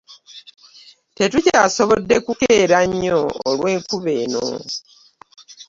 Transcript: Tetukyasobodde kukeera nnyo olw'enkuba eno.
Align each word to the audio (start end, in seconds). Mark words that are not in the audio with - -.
Tetukyasobodde 1.17 2.15
kukeera 2.25 2.79
nnyo 2.89 3.19
olw'enkuba 3.49 4.11
eno. 4.23 4.45